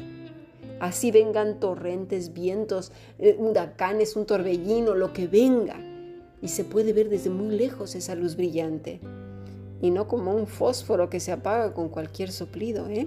Así 0.80 1.12
vengan 1.12 1.60
torrentes, 1.60 2.34
vientos, 2.34 2.90
eh, 3.20 3.36
huracanes, 3.38 4.16
un 4.16 4.26
torbellino, 4.26 4.96
lo 4.96 5.12
que 5.12 5.28
venga. 5.28 5.78
Y 6.42 6.48
se 6.48 6.64
puede 6.64 6.92
ver 6.92 7.10
desde 7.10 7.30
muy 7.30 7.54
lejos 7.54 7.94
esa 7.94 8.16
luz 8.16 8.34
brillante 8.34 9.00
y 9.80 9.92
no 9.92 10.08
como 10.08 10.34
un 10.34 10.48
fósforo 10.48 11.08
que 11.08 11.20
se 11.20 11.30
apaga 11.30 11.74
con 11.74 11.88
cualquier 11.90 12.32
soplido, 12.32 12.88
¿eh? 12.88 13.06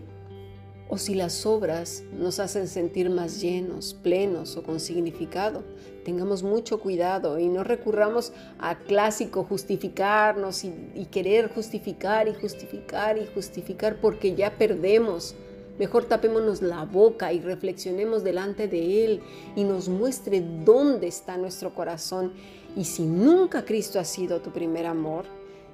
O 0.89 0.97
si 0.97 1.15
las 1.15 1.45
obras 1.45 2.03
nos 2.17 2.39
hacen 2.39 2.67
sentir 2.67 3.09
más 3.09 3.41
llenos, 3.41 3.93
plenos 3.93 4.55
o 4.55 4.63
con 4.63 4.79
significado, 4.79 5.63
tengamos 6.05 6.43
mucho 6.43 6.79
cuidado 6.79 7.39
y 7.39 7.49
no 7.49 7.65
recurramos 7.65 8.31
a 8.57 8.77
clásico 8.79 9.43
justificarnos 9.43 10.63
y, 10.63 11.05
querer 11.11 11.53
justificar 11.53 12.29
y 12.29 12.33
justificar 12.33 13.17
y 13.17 13.27
justificar 13.27 13.99
porque 13.99 14.33
ya 14.35 14.57
perdemos. 14.57 15.35
Mejor 15.77 16.05
tapémonos 16.05 16.61
la 16.61 16.85
boca 16.85 17.33
y 17.33 17.41
reflexionemos 17.41 18.23
delante 18.23 18.69
de 18.69 19.03
Él 19.03 19.21
y 19.57 19.65
nos 19.65 19.89
muestre 19.89 20.41
dónde 20.63 21.07
está 21.07 21.37
nuestro 21.37 21.75
corazón. 21.75 22.31
Y 22.77 22.85
si 22.85 23.03
nunca 23.03 23.65
Cristo 23.65 23.99
ha 23.99 24.05
sido 24.05 24.39
tu 24.39 24.51
primer 24.51 24.85
amor, 24.85 25.25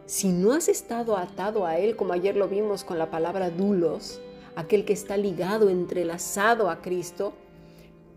si 0.07 0.29
no 0.29 0.53
has 0.53 0.67
estado 0.67 1.15
atado 1.15 1.67
a 1.67 1.77
Él, 1.77 1.95
como 1.95 2.13
ayer 2.13 2.35
lo 2.35 2.47
vimos 2.47 2.83
con 2.83 2.97
la 2.97 3.11
palabra 3.11 3.51
dulos, 3.51 4.19
aquel 4.55 4.85
que 4.85 4.93
está 4.93 5.17
ligado, 5.17 5.69
entrelazado 5.69 6.69
a 6.69 6.81
Cristo, 6.81 7.33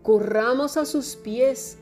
corramos 0.03 0.77
a 0.77 0.85
sus 0.85 1.15
pies 1.15 1.77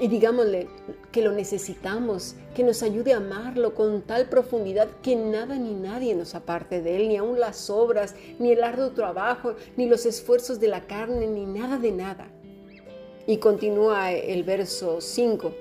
y 0.00 0.08
digámosle 0.08 0.68
que 1.12 1.22
lo 1.22 1.32
necesitamos, 1.32 2.34
que 2.54 2.64
nos 2.64 2.82
ayude 2.82 3.12
a 3.12 3.18
amarlo 3.18 3.74
con 3.74 4.00
tal 4.00 4.30
profundidad 4.30 4.88
que 5.02 5.14
nada 5.14 5.56
ni 5.56 5.74
nadie 5.74 6.14
nos 6.14 6.34
aparte 6.34 6.80
de 6.80 6.96
Él, 6.96 7.08
ni 7.08 7.18
aun 7.18 7.38
las 7.38 7.68
obras, 7.68 8.14
ni 8.38 8.52
el 8.52 8.64
arduo 8.64 8.92
trabajo, 8.92 9.56
ni 9.76 9.86
los 9.86 10.06
esfuerzos 10.06 10.58
de 10.58 10.68
la 10.68 10.86
carne, 10.86 11.26
ni 11.26 11.44
nada 11.44 11.78
de 11.78 11.92
nada. 11.92 12.28
Y 13.26 13.36
continúa 13.36 14.12
el 14.12 14.42
verso 14.42 15.02
5. 15.02 15.52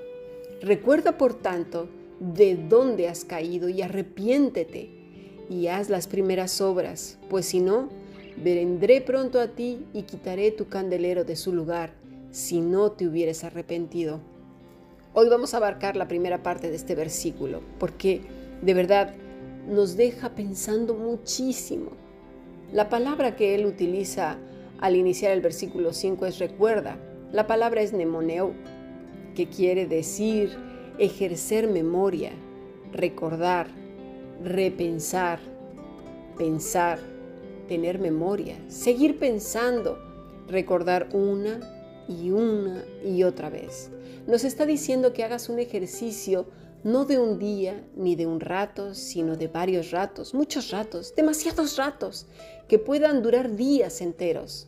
Recuerda, 0.62 1.18
por 1.18 1.34
tanto, 1.34 1.90
de 2.20 2.56
dónde 2.56 3.10
has 3.10 3.26
caído 3.26 3.68
y 3.68 3.82
arrepiéntete 3.82 4.90
y 5.50 5.68
haz 5.68 5.90
las 5.90 6.08
primeras 6.08 6.62
obras, 6.62 7.18
pues 7.30 7.46
si 7.46 7.60
no, 7.60 7.90
vendré 8.44 9.02
pronto 9.02 9.42
a 9.42 9.50
ti 9.50 9.86
y 9.94 10.04
quitaré 10.04 10.52
tu 10.52 10.68
candelero 10.68 11.24
de 11.26 11.36
su 11.36 11.54
lugar, 11.54 11.92
si 12.32 12.62
no 12.62 12.92
te 12.92 13.08
hubieras 13.08 13.44
arrepentido. 13.44 14.22
Hoy 15.14 15.28
vamos 15.28 15.54
a 15.54 15.58
abarcar 15.58 15.96
la 15.96 16.08
primera 16.08 16.42
parte 16.42 16.70
de 16.70 16.76
este 16.76 16.96
versículo, 16.96 17.62
porque 17.80 18.22
de 18.62 18.74
verdad 18.74 19.14
nos 19.68 19.98
deja 19.98 20.36
pensando 20.36 20.94
muchísimo. 20.94 21.92
La 22.72 22.88
palabra 22.88 23.36
que 23.36 23.56
él 23.56 23.66
utiliza 23.66 24.38
al 24.80 24.96
iniciar 24.96 25.34
el 25.34 25.42
versículo 25.42 25.92
5 25.92 26.26
es 26.26 26.40
recuerda. 26.40 26.98
La 27.34 27.48
palabra 27.48 27.82
es 27.82 27.92
nemoneo, 27.92 28.54
que 29.36 29.48
quiere 29.48 29.86
decir 29.86 30.56
ejercer 30.98 31.68
memoria, 31.68 32.32
recordar, 32.94 33.68
repensar, 34.44 35.40
pensar, 36.38 37.00
tener 37.70 38.00
memoria, 38.00 38.58
seguir 38.68 39.20
pensando, 39.20 39.98
recordar 40.48 41.08
una 41.14 41.60
y 42.10 42.32
una 42.32 42.84
y 43.06 43.24
otra 43.24 43.50
vez. 43.50 43.92
Nos 44.28 44.44
está 44.44 44.66
diciendo 44.66 45.14
que 45.14 45.24
hagas 45.24 45.48
un 45.48 45.60
ejercicio 45.60 46.48
no 46.84 47.06
de 47.06 47.20
un 47.20 47.38
día 47.38 47.84
ni 47.96 48.16
de 48.16 48.26
un 48.26 48.40
rato, 48.40 48.96
sino 48.96 49.38
de 49.38 49.48
varios 49.48 49.92
ratos, 49.92 50.34
muchos 50.34 50.72
ratos, 50.72 51.14
demasiados 51.16 51.78
ratos, 51.78 52.26
que 52.68 52.80
puedan 52.80 53.22
durar 53.22 53.56
días 53.56 54.02
enteros. 54.02 54.68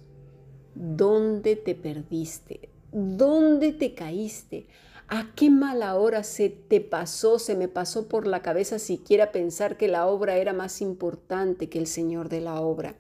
¿Dónde 0.76 1.56
te 1.56 1.74
perdiste? 1.74 2.70
¿Dónde 2.92 3.74
te 3.74 3.94
caíste? 3.96 4.68
¿A 5.14 5.28
qué 5.36 5.50
mala 5.50 5.96
hora 5.96 6.24
se 6.24 6.48
te 6.48 6.80
pasó, 6.80 7.38
se 7.38 7.54
me 7.54 7.68
pasó 7.68 8.08
por 8.08 8.26
la 8.26 8.42
cabeza 8.42 8.80
siquiera 8.80 9.34
pensar 9.34 9.76
que 9.76 9.90
la 9.90 10.08
obra 10.08 10.38
era 10.38 10.54
más 10.54 10.82
importante 10.82 11.68
que 11.68 11.80
el 11.80 11.88
Señor 11.88 12.30
de 12.30 12.40
la 12.40 12.62
obra? 12.62 12.96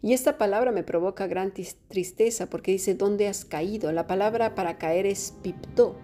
Y 0.00 0.14
esta 0.14 0.38
palabra 0.38 0.72
me 0.72 0.84
provoca 0.84 1.26
gran 1.26 1.52
tristeza 1.52 2.48
porque 2.48 2.72
dice, 2.72 2.94
¿dónde 2.94 3.28
has 3.28 3.44
caído? 3.44 3.92
La 3.92 4.06
palabra 4.06 4.54
para 4.54 4.78
caer 4.78 5.04
es 5.04 5.34
pipto. 5.42 5.96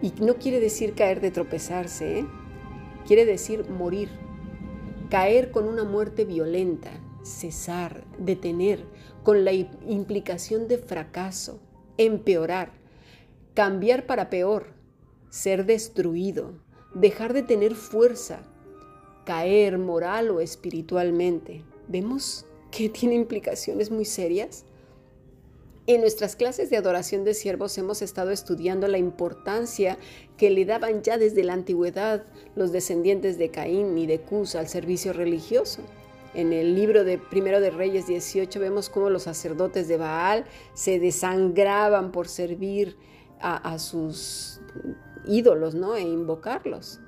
Y 0.00 0.14
no 0.22 0.36
quiere 0.36 0.60
decir 0.60 0.94
caer 0.94 1.20
de 1.20 1.30
tropezarse, 1.30 2.20
¿eh? 2.20 2.26
quiere 3.06 3.26
decir 3.26 3.68
morir. 3.68 4.08
Caer 5.10 5.50
con 5.50 5.68
una 5.68 5.84
muerte 5.84 6.24
violenta, 6.24 6.90
cesar, 7.22 8.04
detener, 8.16 8.82
con 9.22 9.44
la 9.44 9.52
implicación 9.52 10.68
de 10.68 10.78
fracaso, 10.78 11.60
empeorar 11.98 12.85
cambiar 13.56 14.04
para 14.04 14.28
peor, 14.28 14.66
ser 15.30 15.64
destruido, 15.64 16.52
dejar 16.94 17.32
de 17.32 17.42
tener 17.42 17.74
fuerza. 17.74 18.42
caer 19.24 19.78
moral 19.78 20.30
o 20.30 20.38
espiritualmente. 20.40 21.64
Vemos 21.88 22.46
que 22.70 22.88
tiene 22.96 23.16
implicaciones 23.16 23.90
muy 23.90 24.04
serias. 24.04 24.64
En 25.88 26.02
nuestras 26.02 26.36
clases 26.36 26.70
de 26.70 26.76
adoración 26.76 27.24
de 27.24 27.34
siervos 27.34 27.76
hemos 27.78 28.02
estado 28.02 28.30
estudiando 28.30 28.86
la 28.86 28.98
importancia 28.98 29.98
que 30.36 30.50
le 30.50 30.64
daban 30.64 31.02
ya 31.02 31.16
desde 31.16 31.42
la 31.42 31.54
antigüedad 31.54 32.24
los 32.54 32.70
descendientes 32.70 33.36
de 33.38 33.50
Caín 33.50 33.96
y 33.98 34.06
de 34.06 34.20
Cus 34.20 34.54
al 34.54 34.68
servicio 34.68 35.12
religioso. 35.12 35.80
En 36.34 36.52
el 36.52 36.74
libro 36.74 37.02
de 37.04 37.18
Primero 37.18 37.60
de 37.60 37.70
Reyes 37.70 38.06
18 38.06 38.60
vemos 38.60 38.90
cómo 38.90 39.10
los 39.10 39.22
sacerdotes 39.22 39.88
de 39.88 39.96
Baal 39.96 40.44
se 40.74 41.00
desangraban 41.00 42.12
por 42.12 42.28
servir 42.28 42.96
a, 43.40 43.78
sus 43.78 44.60
ídolos 45.26 45.74
¿no? 45.74 45.96
e 45.96 46.02
invocarlos. 46.02 47.00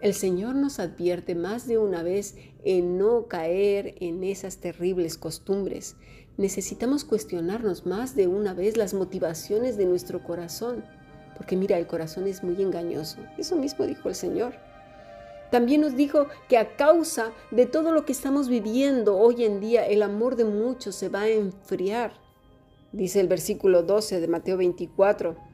El 0.00 0.14
Señor 0.14 0.54
nos 0.54 0.78
advierte 0.78 1.34
más 1.34 1.66
de 1.66 1.76
una 1.76 2.02
vez 2.02 2.36
en 2.64 2.96
no 2.96 3.26
caer 3.26 3.94
en 4.00 4.24
esas 4.24 4.56
terribles 4.56 5.18
costumbres. 5.18 5.96
Necesitamos 6.38 7.04
cuestionarnos 7.04 7.84
más 7.84 8.16
de 8.16 8.26
una 8.26 8.54
vez 8.54 8.78
las 8.78 8.94
motivaciones 8.94 9.76
de 9.76 9.84
nuestro 9.84 10.22
corazón, 10.22 10.84
porque 11.36 11.54
mira, 11.54 11.76
el 11.76 11.86
corazón 11.86 12.26
es 12.26 12.42
muy 12.42 12.62
engañoso. 12.62 13.18
Eso 13.36 13.56
mismo 13.56 13.86
dijo 13.86 14.08
el 14.08 14.14
Señor. 14.14 14.54
También 15.50 15.82
nos 15.82 15.96
dijo 15.96 16.28
que 16.48 16.56
a 16.56 16.76
causa 16.76 17.32
de 17.50 17.66
todo 17.66 17.92
lo 17.92 18.06
que 18.06 18.12
estamos 18.12 18.48
viviendo 18.48 19.18
hoy 19.18 19.44
en 19.44 19.60
día, 19.60 19.86
el 19.86 20.02
amor 20.02 20.36
de 20.36 20.44
muchos 20.44 20.94
se 20.94 21.10
va 21.10 21.22
a 21.22 21.28
enfriar. 21.28 22.12
Dice 22.92 23.20
el 23.20 23.28
versículo 23.28 23.82
12 23.82 24.20
de 24.20 24.28
Mateo 24.28 24.56
24 24.56 25.49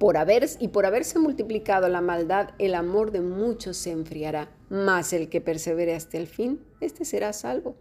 por 0.00 0.16
haber, 0.16 0.48
y 0.58 0.68
por 0.68 0.86
haberse 0.86 1.18
multiplicado 1.18 1.86
la 1.90 2.00
maldad, 2.00 2.52
el 2.58 2.74
amor 2.74 3.10
de 3.10 3.20
muchos 3.20 3.76
se 3.76 3.90
enfriará, 3.90 4.50
mas 4.70 5.12
el 5.12 5.28
que 5.28 5.42
persevere 5.42 5.94
hasta 5.94 6.16
el 6.16 6.26
fin, 6.26 6.58
este 6.80 7.04
será 7.04 7.34
salvo. 7.34 7.76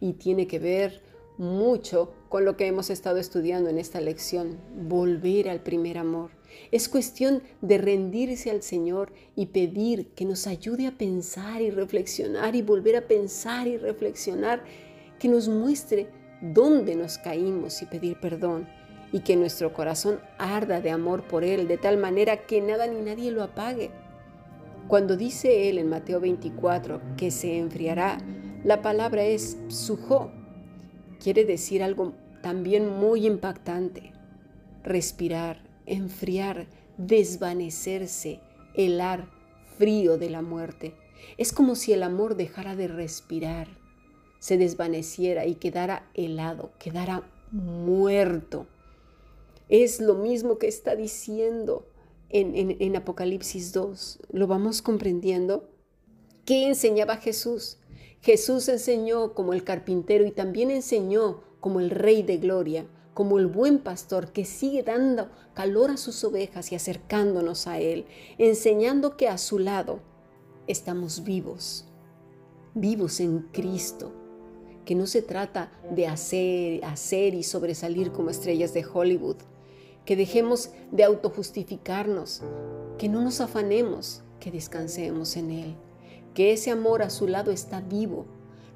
Y 0.00 0.14
tiene 0.14 0.46
que 0.46 0.58
ver 0.58 1.02
mucho 1.36 2.14
con 2.30 2.46
lo 2.46 2.56
que 2.56 2.66
hemos 2.66 2.88
estado 2.88 3.18
estudiando 3.18 3.68
en 3.68 3.76
esta 3.76 4.00
lección, 4.00 4.56
volver 4.88 5.50
al 5.50 5.60
primer 5.60 5.98
amor. 5.98 6.30
Es 6.72 6.88
cuestión 6.88 7.42
de 7.60 7.76
rendirse 7.76 8.50
al 8.50 8.62
Señor 8.62 9.12
y 9.36 9.46
pedir 9.46 10.06
que 10.14 10.24
nos 10.24 10.46
ayude 10.46 10.86
a 10.86 10.96
pensar 10.96 11.60
y 11.60 11.70
reflexionar 11.70 12.56
y 12.56 12.62
volver 12.62 12.96
a 12.96 13.06
pensar 13.06 13.68
y 13.68 13.76
reflexionar, 13.76 14.64
que 15.18 15.28
nos 15.28 15.48
muestre 15.50 16.08
dónde 16.40 16.96
nos 16.96 17.18
caímos 17.18 17.82
y 17.82 17.84
pedir 17.84 18.18
perdón 18.20 18.77
y 19.12 19.20
que 19.20 19.36
nuestro 19.36 19.72
corazón 19.72 20.20
arda 20.38 20.80
de 20.80 20.90
amor 20.90 21.22
por 21.22 21.44
Él, 21.44 21.68
de 21.68 21.78
tal 21.78 21.96
manera 21.96 22.46
que 22.46 22.60
nada 22.60 22.86
ni 22.86 23.00
nadie 23.00 23.30
lo 23.30 23.42
apague. 23.42 23.90
Cuando 24.86 25.16
dice 25.16 25.68
Él 25.68 25.78
en 25.78 25.88
Mateo 25.88 26.20
24 26.20 27.00
que 27.16 27.30
se 27.30 27.58
enfriará, 27.58 28.18
la 28.64 28.82
palabra 28.82 29.22
es 29.24 29.58
sujo. 29.68 30.30
Quiere 31.22 31.44
decir 31.44 31.82
algo 31.82 32.14
también 32.42 32.88
muy 32.88 33.26
impactante. 33.26 34.12
Respirar, 34.82 35.62
enfriar, 35.86 36.66
desvanecerse, 36.96 38.40
helar, 38.74 39.28
frío 39.76 40.18
de 40.18 40.30
la 40.30 40.42
muerte. 40.42 40.94
Es 41.36 41.52
como 41.52 41.74
si 41.74 41.92
el 41.92 42.02
amor 42.02 42.36
dejara 42.36 42.76
de 42.76 42.88
respirar, 42.88 43.68
se 44.38 44.56
desvaneciera 44.56 45.46
y 45.46 45.56
quedara 45.56 46.08
helado, 46.14 46.72
quedara 46.78 47.22
muerto. 47.50 48.66
Es 49.68 50.00
lo 50.00 50.14
mismo 50.14 50.56
que 50.56 50.66
está 50.66 50.96
diciendo 50.96 51.86
en, 52.30 52.96
Apocalipsis 52.96 53.72
2. 53.72 54.20
¿Lo 54.32 54.46
vamos 54.46 54.80
comprendiendo? 54.80 55.68
¿Qué 56.46 56.66
enseñaba 56.66 57.18
Jesús? 57.18 57.78
Jesús 58.22 58.68
enseñó 58.68 59.34
como 59.34 59.52
el 59.52 59.64
carpintero 59.64 60.26
y 60.26 60.30
también 60.30 60.70
enseñó 60.70 61.42
como 61.60 61.80
el 61.80 61.90
rey 61.90 62.22
de 62.22 62.38
gloria, 62.38 62.86
como 63.12 63.38
el 63.38 63.46
buen 63.46 63.78
pastor 63.78 64.32
que 64.32 64.46
sigue 64.46 64.82
dando 64.82 65.30
calor 65.52 65.90
a 65.90 65.96
sus 65.98 66.24
ovejas 66.24 66.72
y 66.72 66.74
acercándonos 66.74 67.66
a 67.66 67.78
Él, 67.78 68.06
enseñando 68.38 69.16
que 69.16 69.28
a 69.28 69.36
su 69.36 69.58
lado 69.58 70.00
estamos 70.66 71.24
vivos, 71.24 71.84
vivos 72.74 73.20
en 73.20 73.40
Cristo, 73.52 74.12
que 74.86 74.94
no 74.94 75.06
se 75.06 75.20
trata 75.20 75.70
de 75.94 76.06
hacer, 76.06 76.84
hacer 76.84 77.34
y 77.34 77.42
sobresalir 77.42 78.12
como 78.12 78.30
estrellas 78.30 78.72
de 78.72 78.86
Hollywood, 78.86 79.36
que 80.08 80.16
dejemos 80.16 80.70
de 80.90 81.04
autojustificarnos, 81.04 82.40
que 82.96 83.10
no 83.10 83.20
nos 83.20 83.42
afanemos, 83.42 84.22
que 84.40 84.50
descansemos 84.50 85.36
en 85.36 85.50
Él, 85.50 85.76
que 86.32 86.54
ese 86.54 86.70
amor 86.70 87.02
a 87.02 87.10
su 87.10 87.28
lado 87.28 87.50
está 87.50 87.82
vivo, 87.82 88.24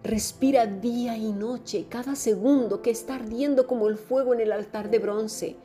respira 0.05 0.67
día 0.67 1.17
y 1.17 1.33
noche, 1.33 1.87
cada 1.89 2.17
segundo 2.17 2.83
que 2.83 2.91
está 2.91 3.15
ardiendo 3.15 3.67
como 3.67 3.89
el 3.89 3.97
fuego 3.97 4.35
en 4.35 4.41
el 4.41 4.53
altar 4.53 4.91
de 4.91 4.99
bronce, 4.99 5.57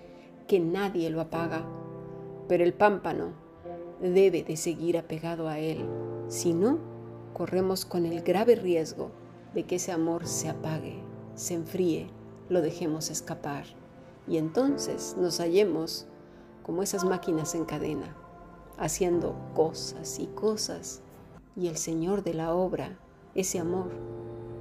que 0.48 0.62
nadie 0.62 1.10
lo 1.10 1.20
apaga. 1.20 1.68
Pero 2.48 2.64
el 2.64 2.74
pámpano 2.74 3.34
debe 4.00 4.44
de 4.44 4.56
seguir 4.56 4.98
apegado 4.98 5.50
a 5.50 5.60
Él, 5.60 5.86
si 6.30 6.54
no, 6.54 6.80
corremos 7.34 7.84
con 7.84 8.06
el 8.06 8.22
grave 8.22 8.56
riesgo 8.56 9.12
de 9.54 9.64
que 9.64 9.76
ese 9.76 9.92
amor 9.92 10.28
se 10.28 10.48
apague, 10.48 11.04
se 11.36 11.56
enfríe, 11.56 12.08
lo 12.48 12.62
dejemos 12.62 13.10
escapar 13.12 13.66
y 14.28 14.38
entonces 14.38 15.16
nos 15.18 15.40
hallemos 15.40 16.06
como 16.64 16.84
esas 16.84 17.06
máquinas 17.06 17.56
en 17.56 17.66
cadena, 17.66 18.14
haciendo 18.78 19.36
cosas 19.56 20.20
y 20.20 20.28
cosas, 20.28 21.02
y 21.56 21.68
el 21.68 21.78
Señor 21.78 22.24
de 22.24 22.34
la 22.34 22.54
obra, 22.54 22.98
ese 23.34 23.60
amor, 23.60 23.90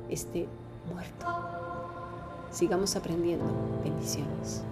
esté 0.08 0.48
muerto. 0.92 1.26
Sigamos 2.50 2.96
aprendiendo. 2.96 3.44
Bendiciones. 3.84 4.62